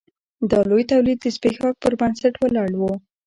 [0.51, 2.81] دا لوی تولید د ځبېښاک پر بنسټ ولاړ و.